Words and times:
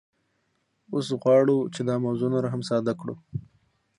اوس 0.93 1.07
غواړو 1.21 1.57
چې 1.73 1.81
دا 1.87 1.95
موضوع 2.05 2.27
نوره 2.35 2.49
هم 2.53 2.61
ساده 2.69 2.93
کړو 3.01 3.15